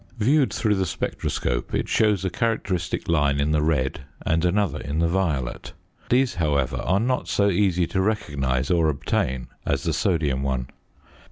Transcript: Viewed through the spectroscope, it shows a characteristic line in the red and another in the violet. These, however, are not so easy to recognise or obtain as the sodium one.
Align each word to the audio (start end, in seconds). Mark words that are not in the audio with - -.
Viewed 0.17 0.51
through 0.51 0.73
the 0.73 0.87
spectroscope, 0.87 1.75
it 1.75 1.87
shows 1.87 2.25
a 2.25 2.31
characteristic 2.31 3.07
line 3.07 3.39
in 3.39 3.51
the 3.51 3.61
red 3.61 3.99
and 4.25 4.43
another 4.43 4.79
in 4.81 4.97
the 4.97 5.07
violet. 5.07 5.73
These, 6.09 6.33
however, 6.41 6.77
are 6.77 6.99
not 6.99 7.27
so 7.27 7.51
easy 7.51 7.85
to 7.85 8.01
recognise 8.01 8.71
or 8.71 8.89
obtain 8.89 9.47
as 9.63 9.83
the 9.83 9.93
sodium 9.93 10.41
one. 10.41 10.69